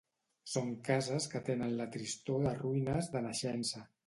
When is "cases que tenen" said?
0.87-1.75